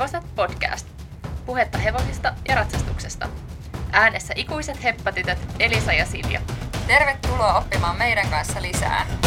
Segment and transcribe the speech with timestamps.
[0.00, 0.86] Hevoset podcast.
[1.46, 3.28] Puhetta hevosista ja ratsastuksesta.
[3.92, 6.40] Äänessä ikuiset heppatytöt Elisa ja Silja.
[6.86, 9.19] Tervetuloa oppimaan meidän kanssa lisää.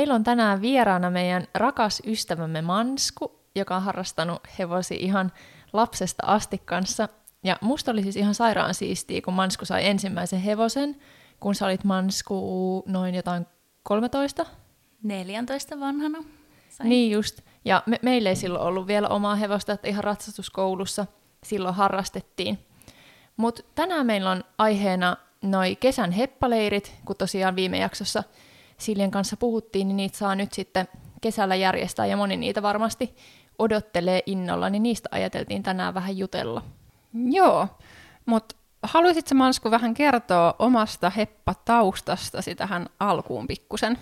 [0.00, 5.32] Meillä on tänään vieraana meidän rakas ystävämme Mansku, joka on harrastanut hevosi ihan
[5.72, 7.08] lapsesta asti kanssa.
[7.44, 10.96] Ja musta oli siis ihan sairaan siistiä, kun Mansku sai ensimmäisen hevosen,
[11.40, 13.46] kun sä olit Mansku noin jotain
[13.82, 14.46] 13.
[15.02, 16.18] 14 vanhana.
[16.68, 16.88] Sain.
[16.88, 17.40] Niin just.
[17.64, 21.06] Ja me, meillä ei silloin ollut vielä omaa hevosta, että ihan ratsastuskoulussa
[21.44, 22.58] silloin harrastettiin.
[23.36, 28.24] Mutta tänään meillä on aiheena noi kesän heppaleirit, kun tosiaan viime jaksossa
[28.80, 30.88] Siljen kanssa puhuttiin, niin niitä saa nyt sitten
[31.20, 33.16] kesällä järjestää, ja moni niitä varmasti
[33.58, 36.62] odottelee innolla, niin niistä ajateltiin tänään vähän jutella.
[37.30, 37.68] Joo,
[38.26, 43.98] mutta haluaisitko Mansku vähän kertoa omasta heppataustastasi tähän alkuun pikkusen?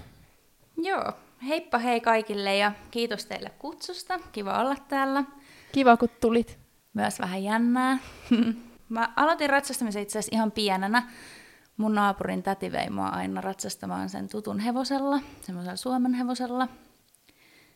[0.76, 1.12] Joo,
[1.46, 4.20] heippa hei kaikille ja kiitos teille kutsusta.
[4.32, 5.24] Kiva olla täällä.
[5.72, 6.58] Kiva, kun tulit.
[6.94, 7.98] Myös vähän jännää.
[8.88, 11.10] Mä aloitin ratsastamisen itse asiassa ihan pienenä.
[11.78, 16.68] Mun naapurin täti vei mua aina ratsastamaan sen tutun hevosella, semmoisella Suomen hevosella.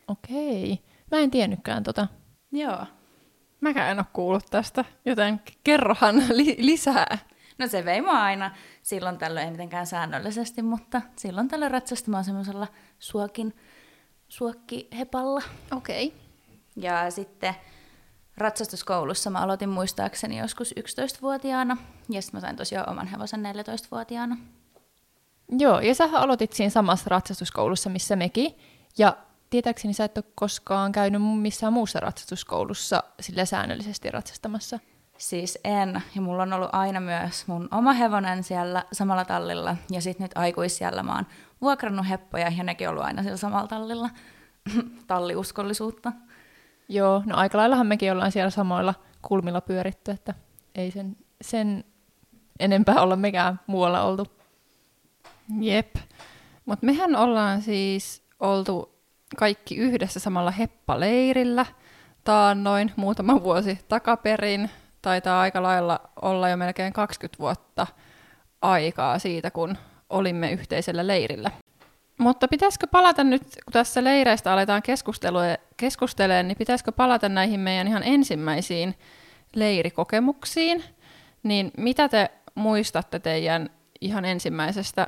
[0.07, 0.83] Okei.
[1.11, 2.07] Mä en tiennytkään tota.
[2.51, 2.85] Joo.
[3.61, 7.17] Mäkään en ole kuullut tästä, joten kerrohan li- lisää.
[7.57, 12.67] No se vei mua aina silloin tällöin, ei mitenkään säännöllisesti, mutta silloin tällöin ratsastamaan semmoisella
[12.99, 13.55] suokin,
[14.27, 15.41] suokkihepalla.
[15.71, 16.13] Okei.
[16.75, 17.55] Ja sitten
[18.37, 21.77] ratsastuskoulussa mä aloitin muistaakseni joskus 11-vuotiaana,
[22.09, 24.37] ja sitten mä sain tosiaan oman hevosen 14-vuotiaana.
[25.59, 28.55] Joo, ja sä aloitit siinä samassa ratsastuskoulussa, missä mekin.
[28.97, 29.17] Ja
[29.49, 34.79] tietääkseni sä et ole koskaan käynyt missään muussa ratsastuskoulussa sille säännöllisesti ratsastamassa.
[35.17, 40.01] Siis en, ja mulla on ollut aina myös mun oma hevonen siellä samalla tallilla, ja
[40.01, 41.25] sitten nyt aikuisiellä mä oon
[41.61, 44.09] vuokrannut heppoja, ja nekin on ollut aina siellä samalla tallilla.
[45.07, 46.11] Talliuskollisuutta.
[46.89, 50.33] Joo, no aika laillahan mekin ollaan siellä samoilla kulmilla pyöritty, että
[50.75, 51.83] ei sen, sen
[52.59, 54.27] enempää olla mekään muualla oltu.
[55.59, 55.95] Jep.
[56.65, 58.95] Mutta mehän ollaan siis oltu
[59.37, 61.65] kaikki yhdessä samalla heppaleirillä
[62.23, 64.69] taannoin muutama vuosi takaperin.
[65.01, 67.87] Taitaa aika lailla olla jo melkein 20 vuotta
[68.61, 69.77] aikaa siitä, kun
[70.09, 71.51] olimme yhteisellä leirillä.
[72.23, 74.81] Mutta pitäisikö palata nyt, kun tässä leireistä aletaan
[75.77, 78.95] keskustelemaan, niin pitäisikö palata näihin meidän ihan ensimmäisiin
[79.55, 80.83] leirikokemuksiin?
[81.43, 83.69] Niin mitä te muistatte teidän
[84.01, 85.07] ihan ensimmäisestä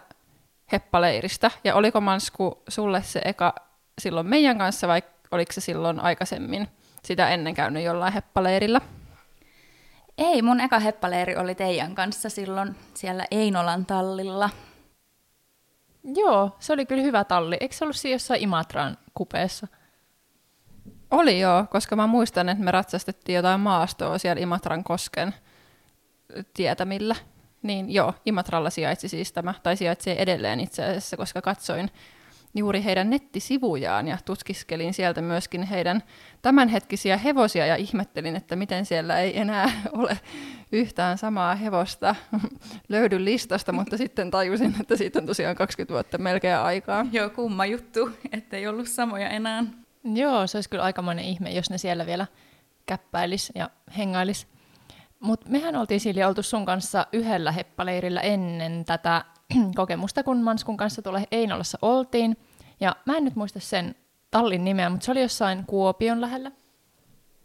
[0.72, 1.52] heppaleiristä?
[1.64, 3.56] Ja oliko Mansku sulle se eka
[4.02, 5.02] silloin meidän kanssa vai
[5.32, 6.68] oliko se silloin aikaisemmin
[7.03, 8.82] sitä ennen käynyt jollain heppaleirillä?
[10.18, 14.50] Ei, mun eka heppaleiri oli teidän kanssa silloin siellä Einolan tallilla.
[16.16, 17.57] Joo, se oli kyllä hyvä talli.
[17.59, 19.67] Eikö se ollut siinä jossain Imatran kupeessa?
[21.11, 25.35] Oli joo, koska mä muistan, että me ratsastettiin jotain maastoa siellä Imatran kosken
[26.53, 27.16] tietämillä.
[27.61, 31.91] Niin joo, Imatralla sijaitsi siis tämä, tai sijaitsee edelleen itse asiassa, koska katsoin
[32.55, 36.03] juuri heidän nettisivujaan ja tutkiskelin sieltä myöskin heidän
[36.41, 39.71] tämänhetkisiä hevosia ja ihmettelin, että miten siellä ei enää
[40.01, 40.19] ole
[40.71, 42.16] yhtään samaa hevosta
[42.89, 47.05] löydy listasta, mutta sitten tajusin, että siitä on tosiaan 20 vuotta melkein aikaa.
[47.11, 49.63] Joo, kumma juttu, ettei ollut samoja enää.
[50.03, 52.27] Joo, se olisi kyllä aikamoinen ihme, jos ne siellä vielä
[52.85, 54.47] käppäilis ja hengailis.
[55.19, 59.25] Mutta mehän oltiin Silja oltu sun kanssa yhdellä heppaleirillä ennen tätä
[59.75, 62.37] kokemusta, kun Manskun kanssa tuolla Einolassa oltiin.
[62.80, 63.96] Ja mä en nyt muista sen
[64.31, 66.52] tallin nimeä, mutta se oli jossain Kuopion lähellä.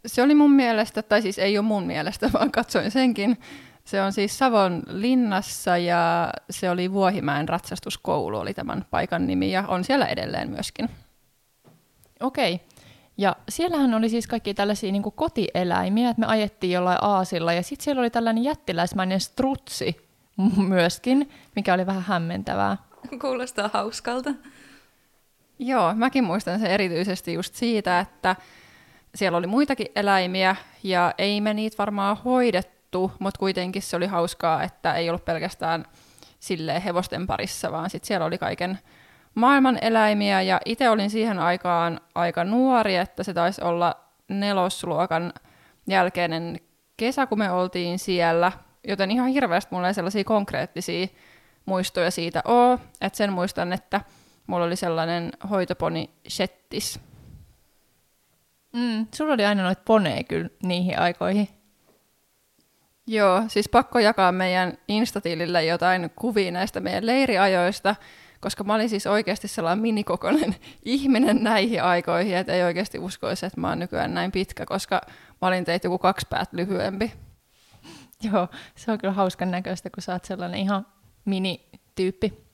[0.05, 3.37] Se oli mun mielestä, tai siis ei ole mun mielestä, vaan katsoin senkin.
[3.83, 9.63] Se on siis Savon linnassa ja se oli Vuohimäen ratsastuskoulu, oli tämän paikan nimi ja
[9.67, 10.89] on siellä edelleen myöskin.
[12.19, 12.61] Okei.
[13.17, 17.83] Ja siellähän oli siis kaikki tällaisia niin kotieläimiä, että me ajettiin jollain aasilla ja sitten
[17.83, 20.09] siellä oli tällainen jättiläismäinen strutsi
[20.57, 22.77] myöskin, mikä oli vähän hämmentävää.
[23.21, 24.33] Kuulostaa hauskalta.
[25.63, 28.35] Joo, mäkin muistan sen erityisesti just siitä, että
[29.15, 34.63] siellä oli muitakin eläimiä ja ei me niitä varmaan hoidettu, mutta kuitenkin se oli hauskaa,
[34.63, 35.85] että ei ollut pelkästään
[36.39, 38.79] sille hevosten parissa, vaan sitten siellä oli kaiken
[39.35, 40.41] maailman eläimiä.
[40.41, 43.95] Ja itse olin siihen aikaan aika nuori, että se taisi olla
[44.27, 45.33] nelosluokan
[45.87, 46.59] jälkeinen
[46.97, 48.51] kesä, kun me oltiin siellä,
[48.87, 51.07] joten ihan hirveästi mulla ei sellaisia konkreettisia
[51.65, 54.01] muistoja siitä ole, että sen muistan, että
[54.47, 56.99] mulla oli sellainen hoitoponi Shettis.
[58.73, 61.47] Mm, sulla oli aina noita poneja kyllä niihin aikoihin.
[63.07, 67.95] Joo, siis pakko jakaa meidän Instatilille jotain kuvia näistä meidän leiriajoista,
[68.39, 70.55] koska mä olin siis oikeasti sellainen minikokoinen
[70.85, 75.01] ihminen näihin aikoihin, että ei oikeasti uskoisi, että mä oon nykyään näin pitkä, koska
[75.41, 77.13] mä olin teitä joku kaksi päät lyhyempi.
[78.23, 80.87] Joo, se on kyllä hauskan näköistä, kun sä oot sellainen ihan
[81.25, 82.50] minityyppi.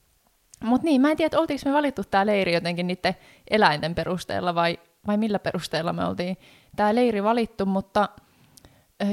[0.64, 3.16] Mutta niin, mä en tiedä, oltiinko me valittu tämä leiri jotenkin niiden
[3.50, 6.36] eläinten perusteella vai, vai millä perusteella me oltiin
[6.76, 8.08] tämä leiri valittu, mutta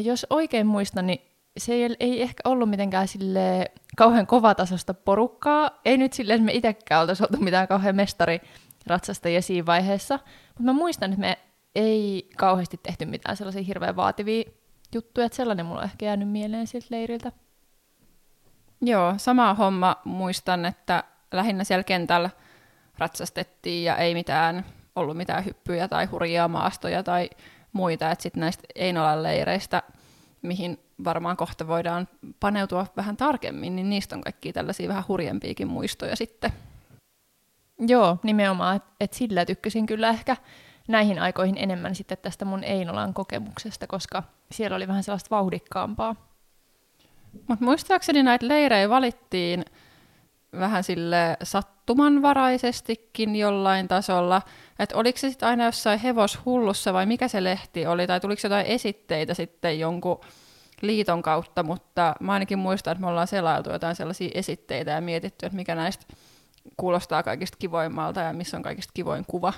[0.02, 1.22] jos oikein muistan, niin
[1.58, 5.70] se ei, ei ehkä ollut mitenkään sille kauhean kovatasosta porukkaa.
[5.86, 10.74] Ei nyt silleen, että me itsekään oltaisi oltu mitään kauhean mestariratsastajia siinä vaiheessa, mutta mä
[10.74, 11.38] muistan, että me
[11.76, 14.44] ei kauheasti tehty mitään sellaisia hirveän vaativia
[14.96, 17.32] juttuja, että sellainen mulla on ehkä jäänyt mieleen siltä leiriltä.
[18.82, 21.04] Joo, sama homma muistan, että
[21.34, 22.30] lähinnä siellä kentällä
[22.98, 27.30] ratsastettiin ja ei mitään ollut mitään hyppyjä tai hurjia maastoja tai
[27.74, 29.84] muita, että sitten näistä Einolan leireistä,
[30.42, 32.08] mihin varmaan kohta voidaan
[32.40, 36.52] paneutua vähän tarkemmin, niin niistä on kaikki tällaisia vähän hurjempiakin muistoja sitten.
[37.80, 40.38] Joo, nimenomaan, että et sillä tykkäsin kyllä ehkä
[40.88, 46.16] näihin aikoihin enemmän sitten tästä mun Einolan kokemuksesta, koska siellä oli vähän sellaista vauhdikkaampaa.
[47.48, 49.66] Mutta muistaakseni näitä leirejä valittiin
[50.60, 54.42] vähän sille sattumanvaraisestikin jollain tasolla,
[54.80, 58.66] että oliko se sitten aina jossain hevoshullussa vai mikä se lehti oli, tai tuliko jotain
[58.66, 60.20] esitteitä sitten jonkun
[60.82, 65.46] liiton kautta, mutta mä ainakin muistan, että me ollaan selailtu jotain sellaisia esitteitä ja mietitty,
[65.46, 66.06] että mikä näistä
[66.78, 69.54] kuulostaa kaikista kivoimmalta ja missä on kaikista kivoin kuva.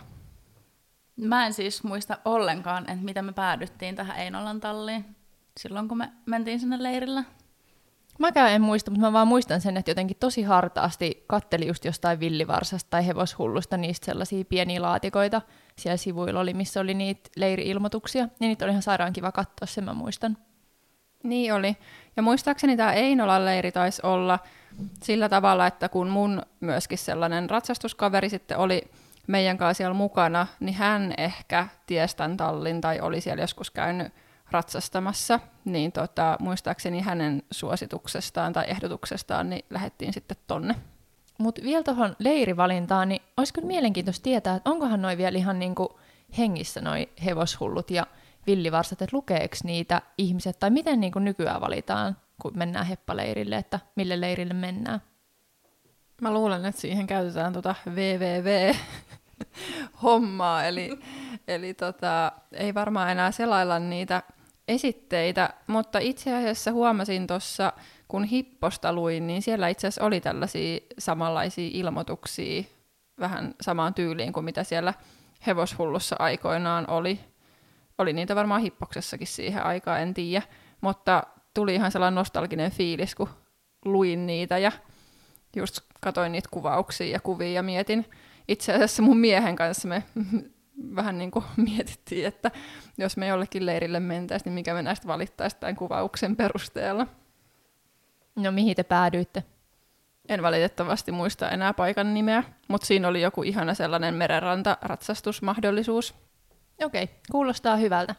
[1.15, 5.15] Mä en siis muista ollenkaan, että mitä me päädyttiin tähän Einolan talliin
[5.59, 7.23] silloin, kun me mentiin sinne leirillä.
[8.19, 12.19] Mäkään en muista, mutta mä vaan muistan sen, että jotenkin tosi hartaasti katteli just jostain
[12.19, 15.41] villivarsasta tai hevoshullusta niistä sellaisia pieniä laatikoita.
[15.75, 19.83] Siellä sivuilla oli, missä oli niitä leiri-ilmoituksia, niin niitä oli ihan sairaan kiva katsoa, sen
[19.83, 20.37] mä muistan.
[21.23, 21.77] Niin oli.
[22.15, 24.39] Ja muistaakseni tämä Einolan leiri taisi olla
[25.03, 28.91] sillä tavalla, että kun mun myöskin sellainen ratsastuskaveri sitten oli
[29.27, 34.13] meidän kanssa siellä mukana, niin hän ehkä tiesi tämän tallin tai oli siellä joskus käynyt
[34.51, 40.75] ratsastamassa, niin tota, muistaakseni hänen suosituksestaan tai ehdotuksestaan niin lähdettiin sitten tonne.
[41.37, 45.99] Mutta vielä tuohon leirivalintaan, niin olisi kyllä mielenkiintoista tietää, että onkohan noin vielä ihan niinku
[46.37, 48.07] hengissä noi hevoshullut ja
[48.47, 54.21] villivarsat, että lukeeko niitä ihmiset, tai miten niinku nykyään valitaan, kun mennään heppaleirille, että mille
[54.21, 55.01] leirille mennään?
[56.21, 58.83] Mä luulen, että siihen käytetään tota www-hommaa,
[60.67, 60.99] eli,
[61.47, 64.23] eli tota, ei varmaan enää selailla niitä
[64.67, 67.73] esitteitä, mutta itse asiassa huomasin tuossa,
[68.07, 72.63] kun Hipposta luin, niin siellä itse asiassa oli tällaisia samanlaisia ilmoituksia
[73.19, 74.93] vähän samaan tyyliin kuin mitä siellä
[75.47, 77.19] hevoshullussa aikoinaan oli.
[77.97, 80.41] Oli niitä varmaan Hippoksessakin siihen aikaan, en tiedä,
[80.81, 81.23] mutta
[81.53, 83.29] tuli ihan sellainen nostalginen fiilis, kun
[83.85, 84.71] luin niitä ja
[85.55, 88.05] just katoin niitä kuvauksia ja kuvia ja mietin.
[88.47, 90.03] Itse asiassa mun miehen kanssa me
[90.95, 92.51] vähän niin kuin mietittiin, että
[92.97, 97.07] jos me jollekin leirille mentäisiin, niin mikä me näistä valittaisiin tämän kuvauksen perusteella.
[98.35, 99.43] No mihin te päädyitte?
[100.29, 106.15] En valitettavasti muista enää paikan nimeä, mutta siinä oli joku ihana sellainen merenranta-ratsastusmahdollisuus.
[106.83, 108.15] Okei, okay, kuulostaa hyvältä.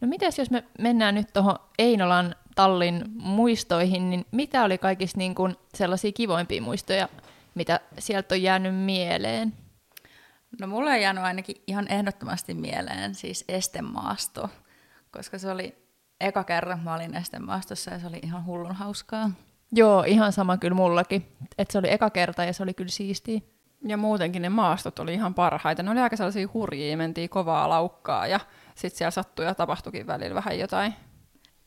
[0.00, 5.34] No mitäs jos me mennään nyt tuohon Einolan tallin muistoihin, niin mitä oli kaikista niin
[5.34, 7.08] kuin sellaisia kivoimpia muistoja,
[7.54, 9.52] mitä sieltä on jäänyt mieleen?
[10.60, 14.50] No mulle on jäänyt ainakin ihan ehdottomasti mieleen siis estemaasto,
[15.10, 15.78] koska se oli
[16.20, 19.30] eka kerran, mä olin estemaastossa ja se oli ihan hullun hauskaa.
[19.72, 21.36] Joo, ihan sama kyllä mullakin.
[21.58, 23.40] Että se oli eka kerta ja se oli kyllä siistiä.
[23.84, 25.82] Ja muutenkin ne maastot oli ihan parhaita.
[25.82, 28.40] Ne oli aika sellaisia hurjia, mentiin kovaa laukkaa ja
[28.74, 30.94] sitten siellä sattui ja tapahtuikin välillä vähän jotain.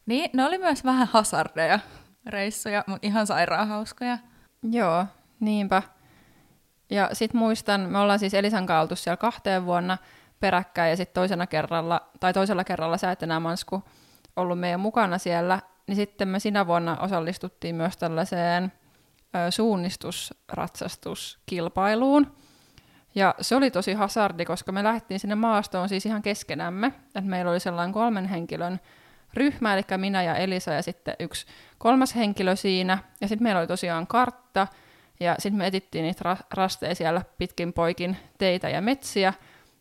[0.05, 1.79] Niin, ne oli myös vähän hasardeja
[2.25, 4.17] reissuja, mutta ihan sairaan hauskoja.
[4.63, 5.05] Joo,
[5.39, 5.81] niinpä.
[6.93, 9.97] Ja sitten muistan, me ollaan siis Elisan kanssa oltu siellä kahteen vuonna
[10.39, 13.83] peräkkäin ja sitten toisena kerralla, tai toisella kerralla sä et enää Mansku
[14.35, 18.71] ollut meidän mukana siellä, niin sitten me sinä vuonna osallistuttiin myös tällaiseen
[19.35, 22.35] ö, suunnistusratsastuskilpailuun.
[23.15, 26.87] Ja se oli tosi hasardi, koska me lähdettiin sinne maastoon siis ihan keskenämme.
[26.87, 28.79] että meillä oli sellainen kolmen henkilön
[29.33, 31.45] ryhmä, eli minä ja Elisa ja sitten yksi
[31.77, 32.97] kolmas henkilö siinä.
[33.21, 34.67] Ja sitten meillä oli tosiaan kartta,
[35.19, 39.33] ja sitten me etittiin niitä ra- rasteja siellä pitkin poikin teitä ja metsiä.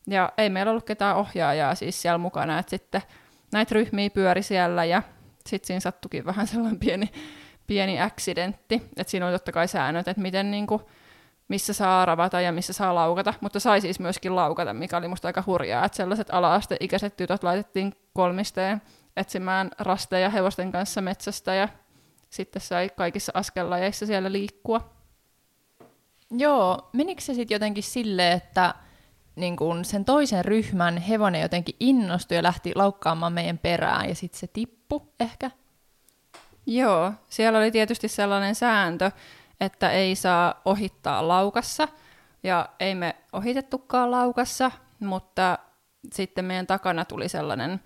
[0.06, 3.02] Ja ei meillä ollut ketään ohjaajaa siis siellä mukana, että sitten
[3.52, 5.02] näitä ryhmiä pyöri siellä ja
[5.46, 7.12] sitten siinä sattukin vähän sellainen pieni,
[7.66, 10.82] pieni accidentti, että siinä oli totta kai säännöt, että miten niinku
[11.48, 15.28] missä saa ravata ja missä saa laukata, mutta sai siis myöskin laukata, mikä oli musta
[15.28, 18.82] aika hurjaa, että sellaiset ala-asteikäiset tytöt laitettiin kolmisteen
[19.16, 21.68] etsimään rasteja hevosten kanssa metsästä ja
[22.30, 24.92] sitten sai kaikissa askellajeissa siellä liikkua.
[26.38, 28.74] Joo, menikö se sitten jotenkin silleen, että
[29.36, 34.40] niin kun sen toisen ryhmän hevonen jotenkin innostui ja lähti laukkaamaan meidän perään ja sitten
[34.40, 35.50] se tippu ehkä?
[36.66, 39.10] Joo, siellä oli tietysti sellainen sääntö,
[39.60, 41.88] että ei saa ohittaa laukassa
[42.42, 44.70] ja ei me ohitettukaan laukassa,
[45.00, 45.58] mutta
[46.12, 47.80] sitten meidän takana tuli sellainen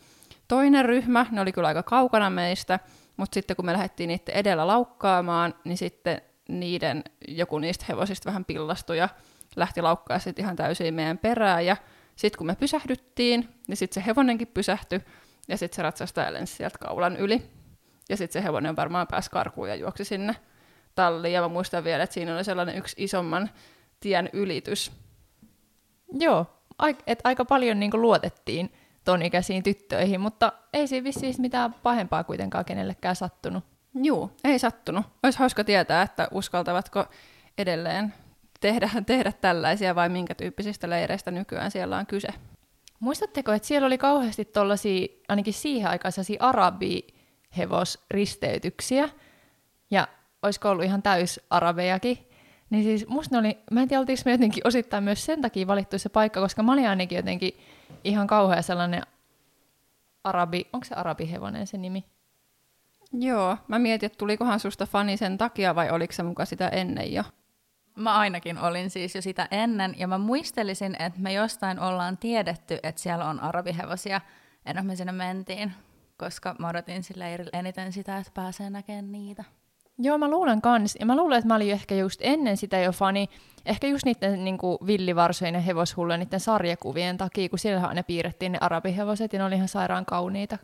[0.48, 2.80] toinen ryhmä, ne oli kyllä aika kaukana meistä,
[3.16, 8.44] mutta sitten kun me lähdettiin niiden edellä laukkaamaan, niin sitten niiden, joku niistä hevosista vähän
[8.44, 9.08] pillastui ja
[9.56, 11.66] lähti laukkaa sitten ihan täysin meidän perään.
[11.66, 11.76] Ja
[12.16, 15.00] sitten kun me pysähdyttiin, niin sitten se hevonenkin pysähtyi
[15.48, 17.50] ja sitten se ratsastaja lensi sieltä kaulan yli.
[18.08, 20.36] Ja sitten se hevonen varmaan pääsi karkuun ja juoksi sinne
[20.94, 21.34] talliin.
[21.34, 23.50] Ja mä muistan vielä, että siinä oli sellainen yksi isomman
[24.00, 24.92] tien ylitys.
[26.12, 26.46] Joo,
[27.06, 28.72] että aika paljon niin luotettiin
[29.04, 33.64] ton ikäisiin tyttöihin, mutta ei siinä vissiin mitään pahempaa kuitenkaan kenellekään sattunut.
[34.02, 35.06] Joo, ei sattunut.
[35.22, 37.04] Olisi hauska tietää, että uskaltavatko
[37.58, 38.14] edelleen
[38.60, 42.28] tehdä, tehdä tällaisia vai minkä tyyppisistä leireistä nykyään siellä on kyse.
[43.00, 49.08] Muistatteko, että siellä oli kauheasti tuollaisia, ainakin siihen aikaan, arabihevosristeytyksiä,
[49.90, 50.08] ja
[50.42, 52.18] olisiko ollut ihan täys arabejakin,
[52.70, 55.66] niin siis musta ne oli, mä en tiedä, oltiinko me jotenkin osittain myös sen takia
[55.66, 57.60] valittu se paikka, koska mä olin ainakin jotenkin
[58.04, 59.02] ihan kauhea sellainen
[60.24, 62.04] arabi, onko se arabihevonen se nimi?
[63.20, 67.12] Joo, mä mietin, että tulikohan susta fani sen takia vai oliko se muka sitä ennen
[67.12, 67.23] jo?
[67.96, 72.78] Mä ainakin olin siis jo sitä ennen, ja mä muistelisin, että me jostain ollaan tiedetty,
[72.82, 74.20] että siellä on arabihevosia,
[74.66, 75.73] ennen kuin me sinne mentiin,
[76.16, 79.44] koska mä odotin sille eniten sitä, että pääsee näkemään niitä.
[79.99, 80.96] Joo, mä luulen kans.
[81.00, 83.28] Ja mä luulen, että mä olin ehkä just ennen sitä jo fani,
[83.66, 88.58] ehkä just niiden niin villivarsojen ja hevoshullujen niiden sarjakuvien takia, kun siellähän ne piirrettiin ne
[88.61, 90.58] arabihevoset ja ne oli ihan sairaan kauniita.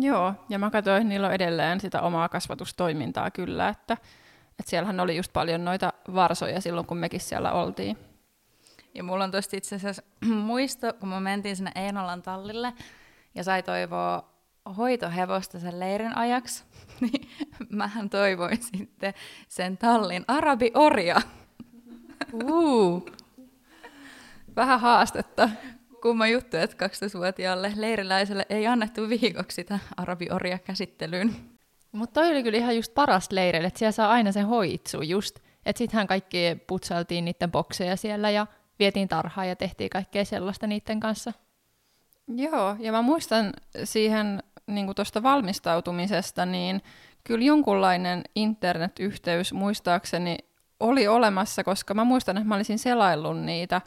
[0.00, 3.96] Joo, ja mä katsoin, että niillä on edelleen sitä omaa kasvatustoimintaa kyllä, että,
[4.58, 7.98] että siellähän oli just paljon noita varsoja silloin, kun mekin siellä oltiin.
[8.94, 10.02] Ja mulla on tosta itse asiassa
[10.46, 12.72] muisto, kun me mentiin sinne Einolan tallille
[13.34, 14.32] ja sai toivoa
[14.76, 16.64] hoitohevosta sen leirin ajaksi,
[17.00, 17.28] niin
[17.70, 19.14] mähän toivoin sitten
[19.48, 21.20] sen tallin arabi-orja.
[22.32, 23.10] Uh.
[24.56, 25.48] Vähän haastetta.
[26.02, 31.36] Kumma juttu, että 12-vuotiaalle leiriläiselle ei annettu viikoksi sitä arabi-orja käsittelyyn.
[31.92, 35.38] Mutta toi oli kyllä ihan just paras leirille, että siellä saa aina sen hoitsu just.
[35.66, 38.46] Että sittenhän kaikki putsailtiin niiden bokseja siellä ja
[38.78, 41.32] vietiin tarhaa ja tehtiin kaikkea sellaista niiden kanssa.
[42.36, 43.52] Joo, ja mä muistan
[43.84, 46.82] siihen niin tuosta valmistautumisesta, niin
[47.24, 50.38] kyllä jonkunlainen internetyhteys muistaakseni
[50.80, 53.80] oli olemassa, koska mä muistan, että mä olisin selaillut niitä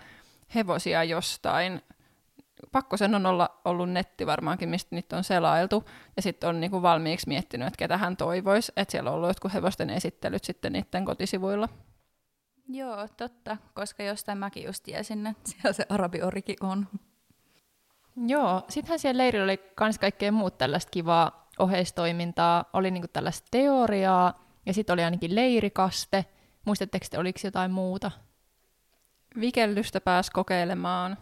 [0.56, 1.82] hevosia jostain.
[2.72, 5.84] Pakko sen on olla ollut netti varmaankin, mistä niitä on selailtu.
[6.16, 8.72] Ja sitten on niinku valmiiksi miettinyt, että ketä hän toivoisi.
[8.76, 11.70] Että siellä on ollut jotkut hevosten esittelyt sitten niiden kotisivuilla.
[12.70, 16.88] Joo, totta, koska jostain mäkin just tiesin, että siellä se arabiorikin on.
[18.28, 22.66] Joo, sittenhän siellä leirillä oli myös kaikkea muut tällaista kivaa oheistoimintaa.
[22.74, 26.26] Oli niinku tällaista teoriaa ja sitten oli ainakin leirikaste.
[26.66, 28.12] Muistatteko te, oliko jotain muuta?
[29.40, 31.18] Vikellystä pääsi kokeilemaan.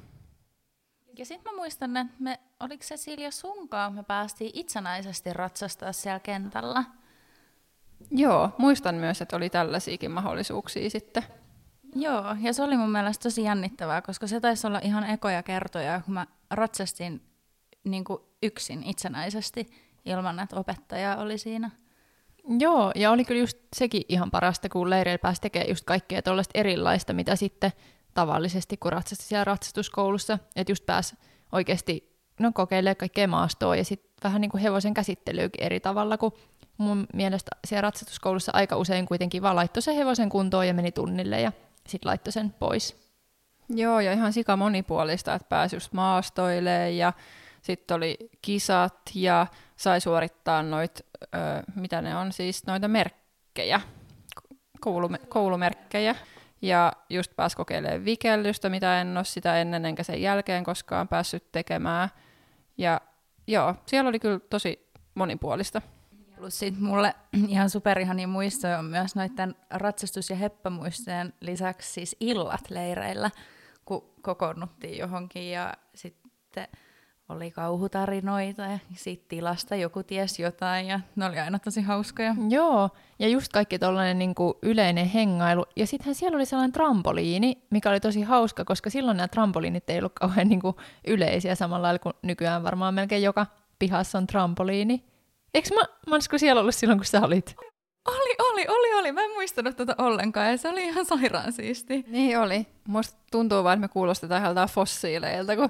[1.17, 6.19] Ja sitten mä muistan, että me, oliko se Silja sunkaan, me päästiin itsenäisesti ratsastaa siellä
[6.19, 6.83] kentällä.
[8.11, 11.23] Joo, muistan myös, että oli tällaisiakin mahdollisuuksia sitten.
[11.95, 16.01] Joo, ja se oli mun mielestä tosi jännittävää, koska se taisi olla ihan ekoja kertoja,
[16.05, 17.21] kun mä ratsastin
[17.83, 19.67] niin kuin yksin itsenäisesti
[20.05, 21.71] ilman, että opettaja oli siinä.
[22.59, 26.59] Joo, ja oli kyllä just sekin ihan parasta, kun leireillä pääsi tekemään just kaikkea tuollaista
[26.59, 27.71] erilaista, mitä sitten
[28.13, 31.15] tavallisesti, kun ratsasti siellä ratsastuskoulussa, että just pääsi
[31.51, 36.33] oikeasti no, kokeilemaan kaikkea maastoa ja sitten vähän niin kuin hevosen käsittelyykin eri tavalla, kun
[36.77, 41.41] mun mielestä siellä ratsastuskoulussa aika usein kuitenkin vaan laittoi sen hevosen kuntoon ja meni tunnille
[41.41, 41.51] ja
[41.87, 43.03] sitten laittoi sen pois.
[43.69, 47.13] Joo, ja ihan sika monipuolista, että pääsi just maastoilemaan ja
[47.61, 51.27] sitten oli kisat ja sai suorittaa noit, ö,
[51.75, 53.81] mitä ne on siis, noita merkkejä,
[54.85, 56.15] koulume- koulumerkkejä.
[56.63, 61.51] Ja just pääsi kokeilemaan vikellystä, mitä en ole sitä ennen enkä sen jälkeen koskaan päässyt
[61.51, 62.09] tekemään.
[62.77, 63.01] Ja
[63.47, 65.81] joo, siellä oli kyllä tosi monipuolista.
[66.35, 67.15] Plus sit mulle
[67.47, 73.31] ihan superihania muistoja on myös noiden ratsastus- ja heppamuistojen lisäksi siis illat leireillä,
[73.85, 76.67] kun kokoonnuttiin johonkin ja sitten
[77.29, 82.35] oli kauhutarinoita ja siitä tilasta joku ties jotain ja ne oli aina tosi hauskoja.
[82.49, 82.89] Joo,
[83.19, 85.65] ja just kaikki tollainen niin yleinen hengailu.
[85.75, 89.99] Ja sittenhän siellä oli sellainen trampoliini, mikä oli tosi hauska, koska silloin nämä trampoliinit ei
[89.99, 90.75] ollut kauhean niin kuin
[91.07, 93.45] yleisiä samalla lailla kuin nykyään varmaan melkein joka
[93.79, 95.03] pihassa on trampoliini.
[95.53, 97.55] Eikö mä, Mansku siellä ollut silloin, kun sä olit?
[98.07, 99.11] Oli, oli, oli, oli.
[99.11, 102.05] Mä en muistanut tätä ollenkaan ja se oli ihan sairaan siisti.
[102.07, 102.67] Niin oli.
[102.87, 105.69] Musta tuntuu vaan, että me kuulostetaan ihan fossiileilta, kun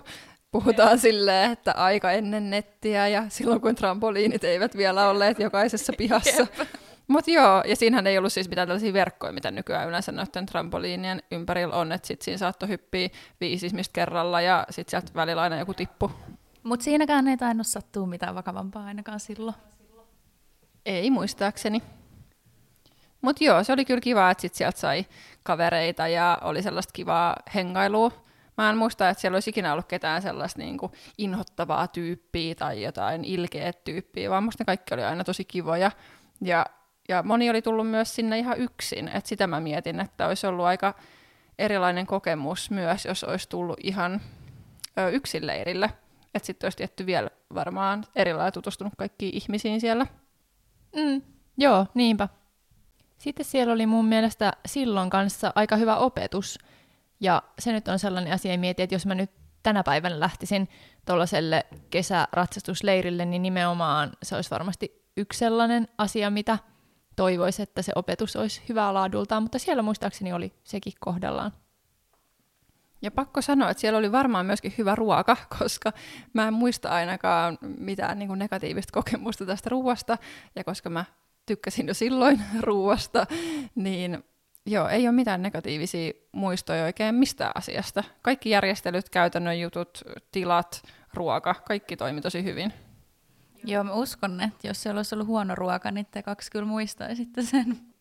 [0.53, 6.48] puhutaan silleen, että aika ennen nettiä ja silloin kun trampoliinit eivät vielä olleet jokaisessa pihassa.
[7.07, 11.24] Mutta joo, ja siinähän ei ollut siis mitään tällaisia verkkoja, mitä nykyään yleensä noiden trampoliinien
[11.31, 13.10] ympärillä on, että sitten siinä saattoi hyppiä
[13.41, 16.12] viisi ihmistä kerralla ja sitten sieltä välillä aina joku tippu.
[16.63, 19.55] Mutta siinäkään ei tainnut sattua mitään vakavampaa ainakaan silloin.
[20.86, 21.81] Ei muistaakseni.
[23.22, 25.05] Mutta joo, se oli kyllä kiva, että sit sieltä sai
[25.43, 28.22] kavereita ja oli sellaista kivaa hengailua.
[28.57, 32.83] Mä en muista, että siellä olisi ikinä ollut ketään sellaista niin kuin inhottavaa tyyppiä tai
[32.83, 35.91] jotain ilkeä tyyppiä, vaan musta ne kaikki oli aina tosi kivoja.
[36.41, 36.65] Ja,
[37.10, 40.65] ja moni oli tullut myös sinne ihan yksin, että sitä mä mietin, että olisi ollut
[40.65, 40.93] aika
[41.60, 44.22] erilainen kokemus myös, jos olisi tullut ihan
[45.00, 45.89] ö, yksin leirille.
[46.33, 50.07] Että sitten olisi tietty vielä varmaan erilainen tutustunut kaikkiin ihmisiin siellä.
[50.95, 51.22] Mm,
[51.57, 52.29] joo, niinpä.
[53.17, 56.60] Sitten siellä oli mun mielestä silloin kanssa aika hyvä opetus.
[57.23, 59.31] Ja se nyt on sellainen asia, mieti, että jos mä nyt
[59.63, 60.69] tänä päivänä lähtisin
[61.05, 66.57] tuollaiselle kesäratsastusleirille, niin nimenomaan se olisi varmasti yksi sellainen asia, mitä
[67.15, 71.51] toivoisi, että se opetus olisi hyvää laadultaan, mutta siellä muistaakseni oli sekin kohdallaan.
[73.01, 75.93] Ja pakko sanoa, että siellä oli varmaan myöskin hyvä ruoka, koska
[76.33, 80.17] mä en muista ainakaan mitään niin kuin negatiivista kokemusta tästä ruoasta,
[80.55, 81.05] ja koska mä
[81.45, 83.27] tykkäsin jo silloin ruoasta,
[83.75, 84.23] niin
[84.65, 88.03] joo, ei ole mitään negatiivisia muistoja oikein mistään asiasta.
[88.22, 90.01] Kaikki järjestelyt, käytännön jutut,
[90.32, 92.74] tilat, ruoka, kaikki toimi tosi hyvin.
[93.65, 97.41] Joo, mä uskon, että jos siellä olisi ollut huono ruoka, niin te kaksi kyllä muistaisitte
[97.41, 97.93] sen.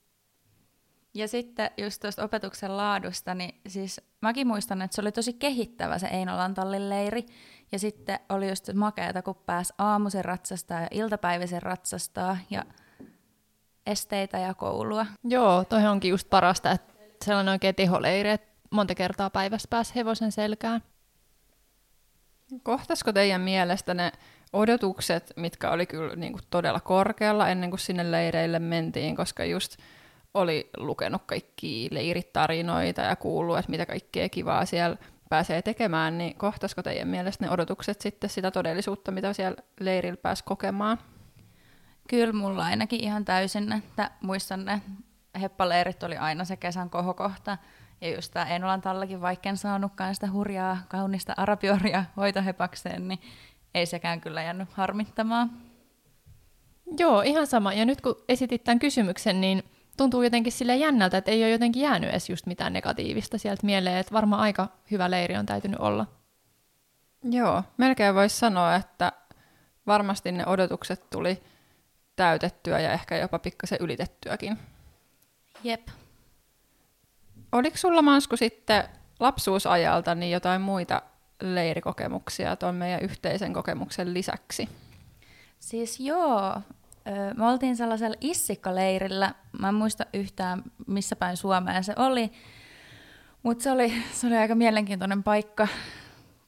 [1.14, 5.98] Ja sitten just tuosta opetuksen laadusta, niin siis mäkin muistan, että se oli tosi kehittävä
[5.98, 7.26] se Einolan tallin leiri.
[7.72, 12.64] Ja sitten oli just makeata, kun pääsi aamuisen ratsastaa ja iltapäiväisen ratsastaa ja
[13.86, 15.06] esteitä ja koulua.
[15.24, 16.92] Joo, toi onkin just parasta, että
[17.24, 20.82] sellainen oikein teholeiri, että monta kertaa päivässä pääsi hevosen selkään.
[22.62, 24.12] Kohtasko teidän mielestä ne
[24.52, 29.76] odotukset, mitkä oli kyllä niin kuin todella korkealla ennen kuin sinne leireille mentiin, koska just
[30.34, 34.96] oli lukenut kaikki leiritarinoita ja kuullut, että mitä kaikkea kivaa siellä
[35.28, 40.44] pääsee tekemään, niin kohtasko teidän mielestä ne odotukset sitten sitä todellisuutta, mitä siellä leirillä pääsi
[40.44, 40.98] kokemaan?
[42.12, 44.82] Kyllä mulla ainakin ihan täysin, että muistan ne
[45.40, 47.58] heppaleirit oli aina se kesän kohokohta.
[48.00, 53.20] Ja just tämä Einolan tallakin, vaikka en saanutkaan sitä hurjaa, kaunista arabioria hoitohepakseen, niin
[53.74, 55.50] ei sekään kyllä jäänyt harmittamaan.
[56.98, 57.72] Joo, ihan sama.
[57.72, 59.62] Ja nyt kun esitit tämän kysymyksen, niin
[59.96, 63.96] tuntuu jotenkin sille jännältä, että ei ole jotenkin jäänyt edes just mitään negatiivista sieltä mieleen,
[63.96, 66.06] että varmaan aika hyvä leiri on täytynyt olla.
[67.22, 69.12] Joo, melkein voisi sanoa, että
[69.86, 71.42] varmasti ne odotukset tuli
[72.16, 74.58] täytettyä ja ehkä jopa pikkasen ylitettyäkin.
[75.64, 75.88] Jep.
[77.52, 78.84] Oliko sulla Mansku sitten
[79.20, 81.02] lapsuusajalta niin jotain muita
[81.40, 84.68] leirikokemuksia tuon meidän yhteisen kokemuksen lisäksi?
[85.58, 86.60] Siis joo,
[87.36, 89.34] me oltiin sellaisella issikkaleirillä.
[89.58, 92.32] Mä en muista yhtään, missä päin Suomeen se oli.
[93.42, 95.68] Mutta se oli, se oli aika mielenkiintoinen paikka.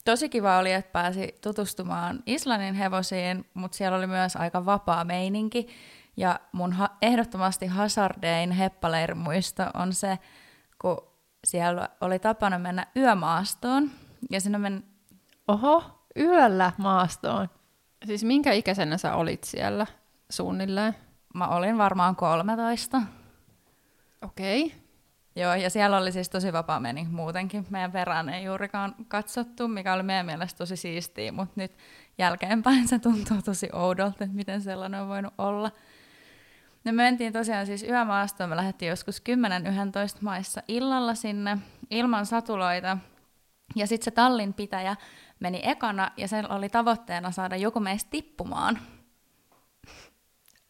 [0.05, 5.67] Tosi kiva oli, että pääsi tutustumaan Islannin hevosiin, mutta siellä oli myös aika vapaa meininki.
[6.17, 10.19] Ja mun ha- ehdottomasti hazardein heppaleirimuisto on se,
[10.81, 10.97] kun
[11.45, 13.91] siellä oli tapana mennä yömaastoon.
[14.31, 14.85] Ja sinne men...
[15.49, 15.85] Oho,
[16.19, 17.49] yöllä maastoon.
[18.07, 19.87] Siis minkä ikäisenä sä olit siellä
[20.31, 20.95] suunnilleen?
[21.35, 23.03] Mä olin varmaan 13.
[24.23, 24.65] Okei.
[24.65, 24.84] Okay.
[25.37, 27.67] Joo, ja siellä oli siis tosi vapaa meni muutenkin.
[27.71, 31.73] Meidän perään ei juurikaan katsottu, mikä oli meidän mielestä tosi siistiä, mutta nyt
[32.19, 35.71] jälkeenpäin se tuntuu tosi oudolta, että miten sellainen on voinut olla.
[36.85, 39.23] Me mentiin tosiaan siis yömaastoon, me lähdettiin joskus
[40.19, 41.59] 10-11 maissa illalla sinne
[41.91, 42.99] ilman satuloita.
[43.77, 44.97] Ja sitten se tallin pitäjä
[45.41, 48.79] meni ekana ja sen oli tavoitteena saada joku meistä tippumaan.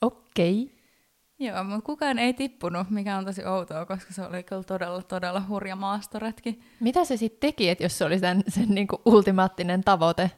[0.00, 0.62] Okei.
[0.62, 0.73] Okay.
[1.44, 5.42] Joo, mutta kukaan ei tippunut, mikä on tosi outoa, koska se oli kyllä todella, todella
[5.48, 6.61] hurja maastoretki.
[6.80, 10.30] Mitä se sitten teki, että jos se oli sen, sen niinku ultimaattinen tavoite?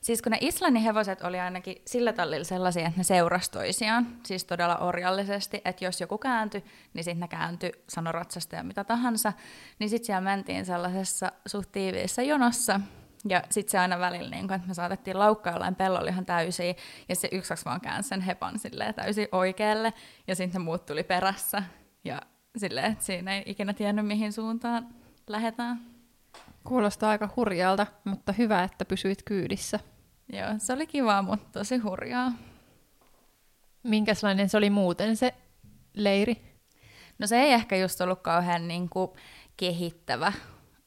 [0.00, 4.44] Siis kun ne Islannin hevoset oli ainakin sillä tallilla sellaisia, että ne seurasi toisiaan, siis
[4.44, 9.32] todella orjallisesti, että jos joku kääntyi, niin sitten ne kääntyi, sano ratsasta ja mitä tahansa,
[9.78, 12.80] niin sitten siellä mentiin sellaisessa suht tiiviissä jonossa,
[13.28, 16.74] Ja sitten se aina välillä, niin kun, että me saatettiin laukkaa jollain pellolla ihan täysiä,
[17.08, 19.92] ja se yksi vaan käänsi sen hepan silleen täysin oikealle,
[20.26, 21.62] ja sitten muut tuli perässä.
[22.04, 22.22] Ja
[22.56, 24.88] silleen, että siinä ei ikinä tiennyt, mihin suuntaan
[25.26, 25.80] lähdetään.
[26.64, 29.80] Kuulostaa aika hurjalta, mutta hyvä, että pysyit kyydissä.
[30.32, 32.32] Joo, se oli kiva, mutta tosi hurjaa.
[33.82, 35.34] Minkälainen se oli muuten se
[35.94, 36.60] leiri?
[37.18, 39.10] No se ei ehkä just ollut kauhean niin kuin,
[39.56, 40.32] kehittävä.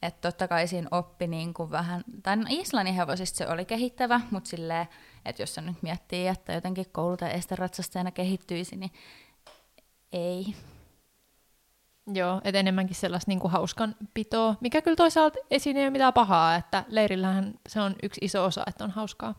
[0.02, 4.20] Että totta kai siinä oppi niin kuin vähän, tai no Islannin hevosista se oli kehittävä,
[4.30, 4.86] mutta silleen,
[5.24, 8.90] että jos se nyt miettii, että jotenkin koulu- tai esteratsastajana kehittyisi, niin
[10.12, 10.54] ei.
[12.14, 16.12] Joo, et enemmänkin sellaista niin kuin hauskan pitoa, mikä kyllä toisaalta esiin ei ole mitään
[16.12, 19.34] pahaa, että leirillähän se on yksi iso osa, että on hauskaa.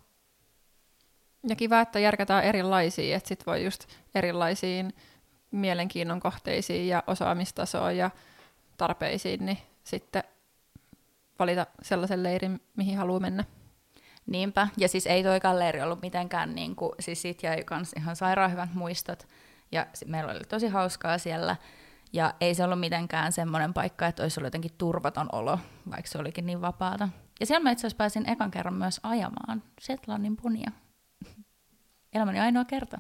[1.47, 4.93] Ja kiva, että järkätään erilaisia, että sit voi just erilaisiin
[5.52, 8.12] mielenkiinnon kohteisiin ja osaamistasoon ja
[8.78, 10.24] tarpeisiin, niin sitten
[11.42, 13.44] valita sellaisen leirin, mihin haluaa mennä.
[14.26, 18.16] Niinpä, ja siis ei toikaan leiri ollut mitenkään, niin kuin, siis siitä jäi kans ihan
[18.16, 19.28] sairaan hyvät muistot,
[19.72, 21.56] ja meillä oli tosi hauskaa siellä,
[22.14, 25.60] ja ei se ollut mitenkään semmoinen paikka, että olisi ollut jotenkin turvaton olo,
[25.92, 27.10] vaikka se olikin niin vapaata.
[27.40, 30.72] Ja siellä mä itse asiassa pääsin ekan kerran myös ajamaan Shetlandin punia.
[32.14, 33.00] Elämäni ainoa kerta.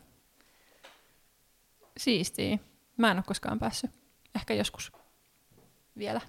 [1.97, 2.57] Siistiä.
[2.97, 3.91] Mä en ole koskaan päässyt.
[4.35, 4.91] Ehkä joskus
[5.97, 6.21] vielä.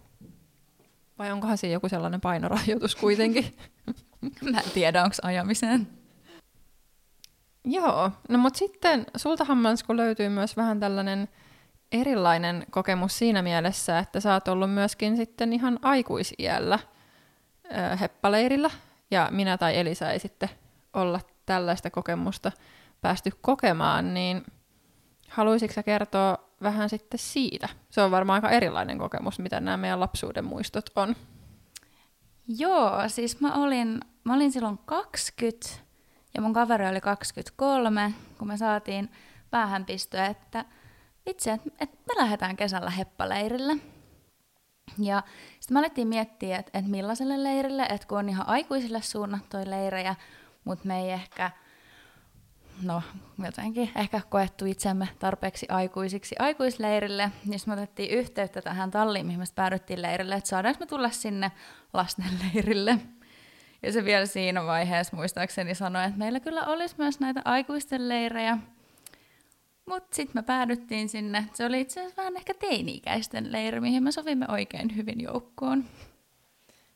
[1.23, 3.57] Vai onkohan siinä joku sellainen painorajoitus kuitenkin?
[4.53, 5.89] Mä en tiedä, onko ajamiseen.
[7.65, 11.29] Joo, no mutta sitten sultahan Mansku löytyy myös vähän tällainen
[11.93, 16.79] erilainen kokemus siinä mielessä, että sä oot ollut myöskin sitten ihan aikuisiällä
[17.65, 18.71] ö, heppaleirillä,
[19.11, 20.49] ja minä tai Elisa ei sitten
[20.93, 22.53] olla tällaista kokemusta
[23.01, 24.43] päästy kokemaan, niin
[25.33, 27.69] haluaisitko kertoa vähän sitten siitä?
[27.91, 31.17] Se on varmaan aika erilainen kokemus, mitä nämä meidän lapsuuden muistot on.
[32.49, 35.69] Joo, siis mä olin, mä olin silloin 20
[36.35, 39.11] ja mun kaveri oli 23, kun me saatiin
[39.51, 40.65] päähänpistoa, että
[41.27, 43.77] itse, että, että me lähdetään kesällä heppaleirille.
[44.99, 45.23] Ja
[45.61, 50.15] sitten me alettiin miettiä, että, että millaiselle leirille, että kun on ihan aikuisille suunnattuja leirejä,
[50.65, 51.51] mutta me ei ehkä,
[52.83, 53.03] no
[53.45, 59.45] jotenkin ehkä koettu itsemme tarpeeksi aikuisiksi aikuisleirille, niin me otettiin yhteyttä tähän talliin, mihin me
[59.55, 61.53] päädyttiin leirille, että saadaanko me tulla sinne
[61.93, 62.99] lastenleirille.
[63.83, 68.59] Ja se vielä siinä vaiheessa muistaakseni sanoi, että meillä kyllä olisi myös näitä aikuisten leirejä,
[69.87, 71.49] mutta sitten me päädyttiin sinne.
[71.55, 75.85] Se oli itse asiassa vähän ehkä teini-ikäisten leiri, mihin me sovimme oikein hyvin joukkoon.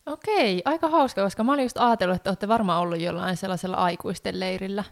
[0.07, 4.41] Okei, aika hauska, koska mä olin just ajatellut, että olette varmaan ollut jollain sellaisella aikuisten
[4.41, 4.85] leirillä.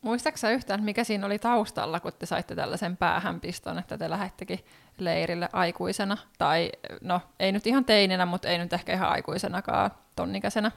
[0.00, 4.58] Muistaaksä yhtään, mikä siinä oli taustalla, kun te saitte tällaisen päähänpiston, että te lähettekin
[4.98, 6.16] leirille aikuisena?
[6.38, 10.70] Tai no, ei nyt ihan teininä, mutta ei nyt ehkä ihan aikuisenakaan tonnikäisenä.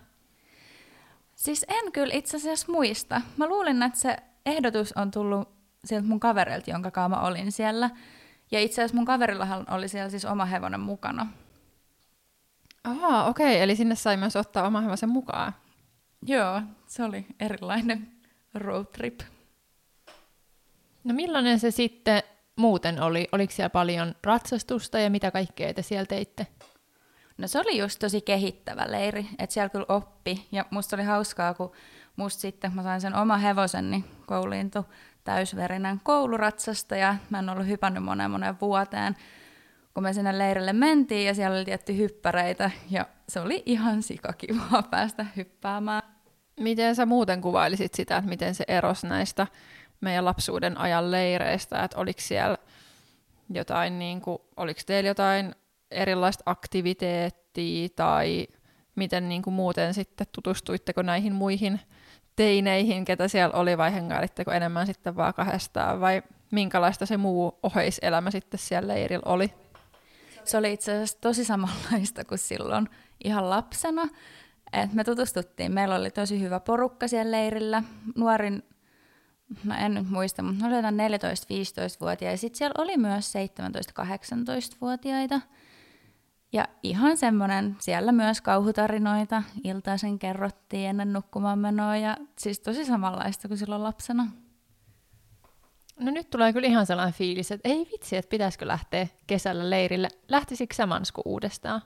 [1.36, 3.22] Siis en kyllä itse asiassa muista.
[3.38, 5.50] Mä luulin, että se ehdotus on tullut
[5.86, 7.90] sieltä mun kaverilta, jonka mä olin siellä.
[8.52, 11.28] Ja itse asiassa mun kaverillahan oli siellä siis oma hevonen mukana.
[12.84, 13.64] Ahaa, okei, okay.
[13.64, 15.56] eli sinne sai myös ottaa oma hevosen mukaan.
[16.26, 18.12] Joo, se oli erilainen
[18.54, 19.20] road trip.
[21.04, 22.24] No millainen se sitten
[22.56, 23.28] muuten oli?
[23.32, 26.48] Oliko siellä paljon ratsastusta ja mitä kaikkea te siellä teitte?
[27.38, 30.48] No se oli just tosi kehittävä leiri, että siellä kyllä oppi.
[30.52, 31.72] Ja musta oli hauskaa, kun
[32.16, 34.84] musta sitten mä sain sen oma hevosen, niin kouliintui
[35.24, 39.16] täysverinen kouluratsasta ja mä en ollut hypännyt monen monen vuoteen,
[39.94, 44.84] kun me sinne leirille mentiin ja siellä oli tietty hyppäreitä ja se oli ihan sikakivaa
[44.92, 46.01] päästä hyppäämään.
[46.60, 49.48] Miten sä muuten kuvailisit sitä, että miten se erosi näistä
[50.02, 52.58] meidän lapsuuden ajan leireistä, että oliko siellä
[53.54, 55.56] jotain, niin kuin, oliko teillä jotain
[55.92, 58.48] erilaista aktiviteettia tai
[58.96, 61.80] miten niin kuin muuten sitten tutustuitteko näihin muihin
[62.36, 68.32] teineihin, ketä siellä oli, vai hengailitteko enemmän sitten vaan kahdestaan, vai minkälaista se muu oheiselämä
[68.32, 69.54] sitten siellä leirillä oli?
[70.44, 72.90] Se oli itse asiassa tosi samanlaista kuin silloin
[73.24, 74.08] ihan lapsena.
[74.74, 77.84] Et me tutustuttiin, meillä oli tosi hyvä porukka siellä leirillä.
[78.16, 78.64] Nuorin,
[79.64, 82.42] no en nyt muista, mutta oli jotain 14-15-vuotiaita.
[82.42, 85.42] Sitten siellä oli myös 17-18-vuotiaita.
[86.54, 93.48] Ja ihan semmoinen, siellä myös kauhutarinoita iltaisen kerrottiin ennen nukkumaan menoa ja siis tosi samanlaista
[93.48, 94.28] kuin silloin lapsena.
[96.00, 100.08] No nyt tulee kyllä ihan sellainen fiilis, että ei vitsi, että pitäisikö lähteä kesällä leirille.
[100.28, 101.82] Lähtisikö sä Mansku uudestaan?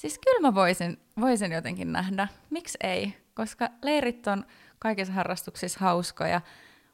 [0.00, 2.28] Siis kyllä mä voisin, voisin jotenkin nähdä.
[2.50, 3.14] Miksi ei?
[3.34, 4.44] Koska leirit on
[4.78, 6.40] kaikissa harrastuksissa hauskoja,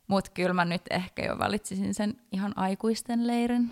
[0.07, 3.71] mutta kyllä mä nyt ehkä jo valitsisin sen ihan aikuisten leirin.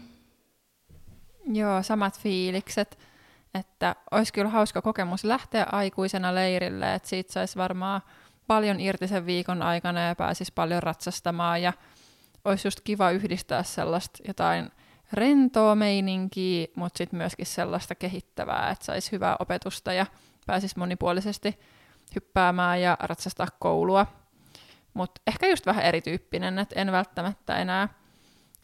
[1.53, 2.99] Joo, samat fiilikset.
[3.55, 8.01] että olisi kyllä hauska kokemus lähteä aikuisena leirille, että siitä saisi varmaan
[8.47, 11.73] paljon irti sen viikon aikana ja pääsisi paljon ratsastamaan ja
[12.44, 14.70] olisi just kiva yhdistää sellaista jotain
[15.14, 20.07] rentoa meininkiä, mutta sitten myöskin sellaista kehittävää, että saisi hyvää opetusta ja
[20.46, 21.59] pääsisi monipuolisesti
[22.14, 24.07] hyppäämään ja ratsastaa koulua.
[24.94, 27.88] Mutta ehkä just vähän erityyppinen, että en välttämättä enää,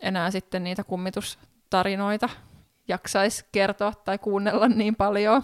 [0.00, 2.28] enää sitten niitä kummitustarinoita
[2.88, 5.42] jaksaisi kertoa tai kuunnella niin paljon.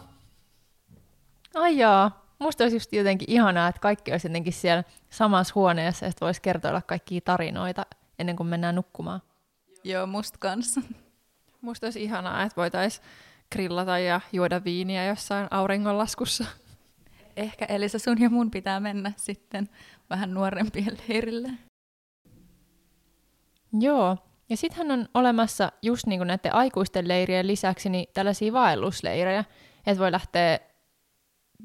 [1.55, 6.25] Ai jaa, musta olisi just jotenkin ihanaa, että kaikki olisi jotenkin siellä samassa huoneessa, että
[6.25, 7.87] voisi kertoilla kaikkia tarinoita
[8.19, 9.23] ennen kuin mennään nukkumaan.
[9.87, 10.81] Joo, musta kanssa.
[11.61, 13.07] Musta olisi ihanaa, että voitaisiin
[13.53, 16.45] grillata ja juoda viiniä jossain auringonlaskussa.
[17.37, 19.69] Ehkä Elisa sun ja mun pitää mennä sitten
[20.11, 21.51] vähän nuorempien leirille.
[23.81, 24.17] Joo,
[24.49, 29.45] ja sittenhän on olemassa just niin kuin näiden aikuisten leirien lisäksi niin tällaisia vaellusleirejä,
[29.87, 30.59] että voi lähteä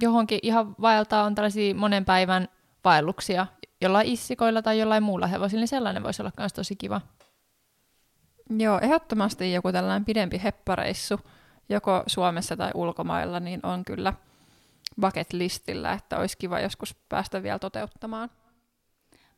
[0.01, 2.47] johonkin ihan vaeltaa, on tällaisia monen päivän
[2.83, 3.47] vaelluksia
[3.81, 7.01] jollain issikoilla tai jollain muulla hevosilla, niin sellainen voisi olla myös tosi kiva.
[8.57, 11.19] Joo, ehdottomasti joku tällainen pidempi heppareissu,
[11.69, 14.13] joko Suomessa tai ulkomailla, niin on kyllä
[15.01, 18.29] bucket listillä, että olisi kiva joskus päästä vielä toteuttamaan.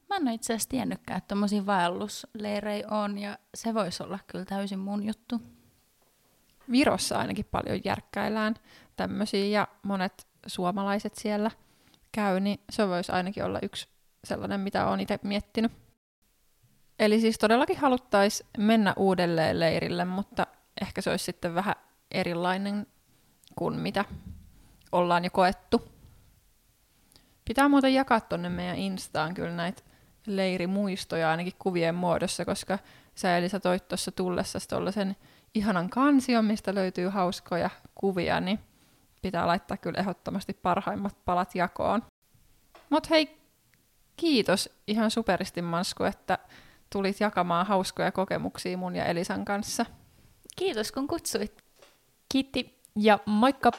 [0.10, 4.80] Mä en itse asiassa tiennytkään, että tommosia vaellusleirejä on, ja se voisi olla kyllä täysin
[4.80, 5.42] mun juttu.
[6.72, 8.56] Virossa ainakin paljon järkkäillään
[8.96, 11.52] tämmöisiä, ja monet suomalaiset siellä
[12.12, 13.88] käy, niin se voisi ainakin olla yksi
[14.24, 15.83] sellainen, mitä olen itse miettinyt.
[17.00, 20.48] Eli siis todellakin haluttaisiin mennä uudelleen leirille, mutta
[20.82, 21.76] ehkä se olisi sitten vähän
[22.12, 22.88] erilainen
[23.56, 24.06] kuin mitä
[24.92, 25.82] ollaan jo koettu.
[27.46, 29.84] Pitää muuten jakaa tonne meidän Instaan kyllä näitä
[30.28, 32.80] leirimuistoja ainakin kuvien muodossa, koska
[33.16, 35.16] sä Elisa toit tuossa tullessa tuollaisen
[35.54, 38.60] ihanan kansion, mistä löytyy hauskoja kuvia, niin
[39.22, 42.04] pitää laittaa kyllä ehdottomasti parhaimmat palat jakoon.
[42.90, 43.38] Mut hei,
[44.18, 46.38] kiitos ihan superisti Mansku, että
[46.94, 49.86] tulit jakamaan hauskoja kokemuksia mun ja Elisan kanssa.
[50.56, 51.64] Kiitos kun kutsuit.
[52.30, 53.72] Kiitti ja moikka!